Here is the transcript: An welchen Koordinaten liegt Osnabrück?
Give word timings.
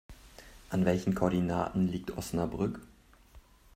An 0.71 0.83
welchen 0.85 1.13
Koordinaten 1.13 1.87
liegt 1.87 2.17
Osnabrück? 2.17 2.81